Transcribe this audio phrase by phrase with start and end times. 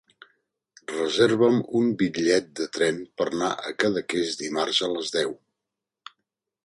[0.91, 5.39] Reserva'm un bitllet de tren per anar a Cadaqués dimarts a les deu.